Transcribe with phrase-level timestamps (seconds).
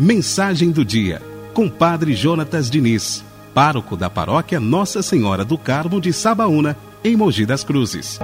[0.00, 1.20] Mensagem do dia,
[1.52, 3.24] com Padre Jonatas Diniz,
[3.54, 8.18] pároco da paróquia Nossa Senhora do Carmo de Sabaúna, em Mogi das Cruzes.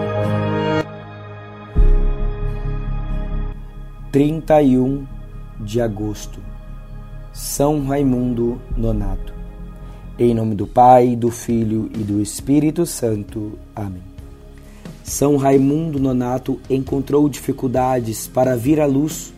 [4.11, 5.07] 31
[5.61, 6.41] de agosto.
[7.33, 9.35] São Raimundo Nonato.
[10.19, 13.59] Em nome do Pai, do Filho e do Espírito Santo.
[13.75, 14.03] Amém.
[15.05, 19.35] São Raimundo Nonato encontrou dificuldades para vir à luz.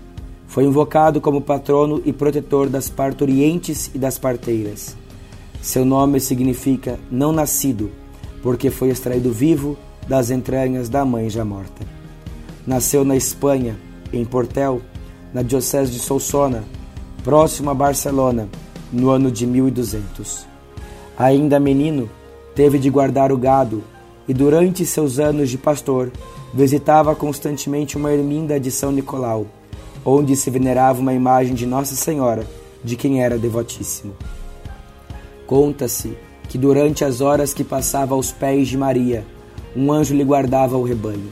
[0.48, 4.96] Foi invocado como patrono e protetor das parturientes e das parteiras.
[5.60, 7.90] Seu nome significa não nascido,
[8.42, 9.76] porque foi extraído vivo
[10.08, 11.86] das entranhas da mãe já morta.
[12.66, 13.76] Nasceu na Espanha,
[14.12, 14.80] em Portel,
[15.34, 16.64] na diocese de Solsona,
[17.22, 18.48] próximo a Barcelona,
[18.90, 20.46] no ano de 1200.
[21.18, 22.08] Ainda menino,
[22.54, 23.84] teve de guardar o gado
[24.26, 26.10] e durante seus anos de pastor
[26.54, 29.46] visitava constantemente uma erminda de São Nicolau,
[30.04, 32.46] onde se venerava uma imagem de Nossa Senhora,
[32.82, 34.14] de quem era devotíssimo.
[35.46, 36.16] Conta-se
[36.48, 39.24] que durante as horas que passava aos pés de Maria,
[39.76, 41.30] um anjo lhe guardava o rebanho.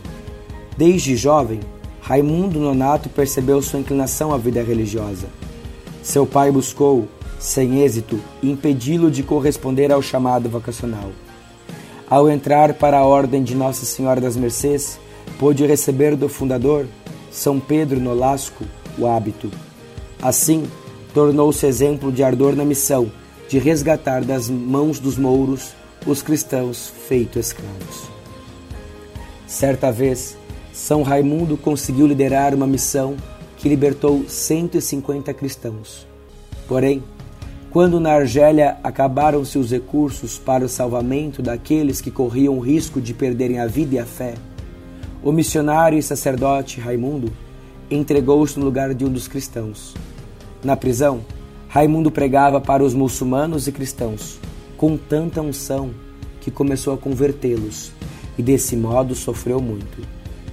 [0.77, 1.61] Desde jovem,
[2.00, 5.27] Raimundo Nonato percebeu sua inclinação à vida religiosa.
[6.03, 11.11] Seu pai buscou, sem êxito, impedi-lo de corresponder ao chamado vocacional.
[12.09, 15.00] Ao entrar para a Ordem de Nossa Senhora das Mercês,
[15.39, 16.87] pôde receber do fundador,
[17.37, 18.65] São Pedro Nolasco,
[18.98, 19.51] o hábito.
[20.23, 20.67] Assim,
[21.12, 23.12] tornou-se exemplo de ardor na missão
[23.47, 25.75] de resgatar das mãos dos mouros
[26.06, 28.09] os cristãos feitos escravos.
[29.47, 30.34] Certa vez,
[30.73, 33.17] São Raimundo conseguiu liderar uma missão
[33.59, 36.06] que libertou 150 cristãos.
[36.67, 37.05] Porém,
[37.71, 43.12] quando na Argélia acabaram-se os recursos para o salvamento daqueles que corriam o risco de
[43.12, 44.33] perderem a vida e a fé,
[45.27, 47.32] o missionário e sacerdote Raimundo
[47.91, 49.92] entregou-se no lugar de um dos cristãos.
[50.62, 51.20] Na prisão,
[51.66, 54.38] Raimundo pregava para os muçulmanos e cristãos
[54.76, 55.91] com tanta unção
[56.41, 57.91] que começou a convertê-los
[58.38, 60.00] e desse modo sofreu muito,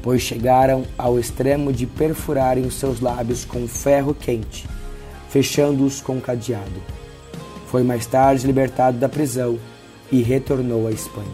[0.01, 4.67] pois chegaram ao extremo de perfurarem os seus lábios com ferro quente,
[5.29, 6.81] fechando-os com um cadeado.
[7.67, 9.59] Foi mais tarde libertado da prisão
[10.11, 11.27] e retornou à Espanha.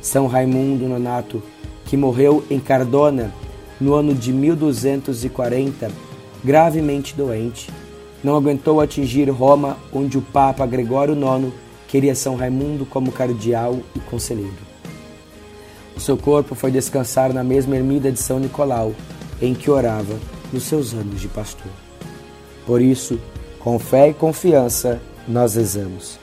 [0.00, 1.42] São Raimundo Nonato,
[1.84, 3.32] que morreu em Cardona
[3.80, 5.90] no ano de 1240,
[6.42, 7.70] gravemente doente,
[8.22, 11.52] não aguentou atingir Roma, onde o Papa Gregório IX
[11.88, 14.74] queria São Raimundo como cardeal e conselheiro.
[15.96, 18.94] O seu corpo foi descansar na mesma ermida de São Nicolau,
[19.40, 20.18] em que orava
[20.52, 21.70] nos seus anos de pastor.
[22.66, 23.20] Por isso,
[23.60, 26.18] com fé e confiança, nós rezamos.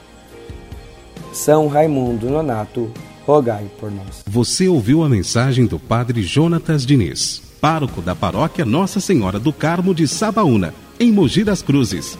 [1.32, 2.90] São Raimundo Nonato,
[3.26, 4.22] rogai por nós.
[4.26, 9.94] Você ouviu a mensagem do Padre Jonatas Diniz, pároco da paróquia Nossa Senhora do Carmo
[9.94, 12.18] de Sabaúna, em Mogi das Cruzes.